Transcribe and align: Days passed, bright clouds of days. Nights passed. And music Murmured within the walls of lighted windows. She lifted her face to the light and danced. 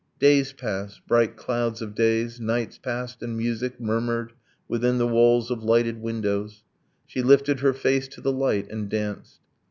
Days 0.17 0.51
passed, 0.51 1.01
bright 1.07 1.35
clouds 1.35 1.79
of 1.79 1.93
days. 1.93 2.39
Nights 2.39 2.79
passed. 2.79 3.21
And 3.21 3.37
music 3.37 3.79
Murmured 3.79 4.33
within 4.67 4.97
the 4.97 5.05
walls 5.07 5.51
of 5.51 5.63
lighted 5.63 6.01
windows. 6.01 6.63
She 7.05 7.21
lifted 7.21 7.59
her 7.59 7.71
face 7.73 8.07
to 8.07 8.21
the 8.21 8.31
light 8.33 8.67
and 8.71 8.89
danced. 8.89 9.41